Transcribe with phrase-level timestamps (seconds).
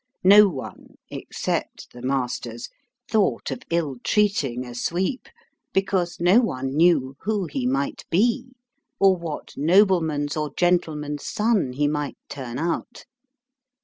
[0.23, 2.69] No one (except the masters)
[3.07, 5.27] thought of ill treating a sweep,
[5.73, 8.47] because no one knew who he might be,
[8.99, 13.05] or what nobleman's or gentle man's son he might turn out.